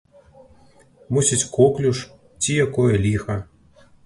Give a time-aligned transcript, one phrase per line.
[1.15, 1.99] Мусіць коклюш
[2.47, 3.39] ці якое ліха.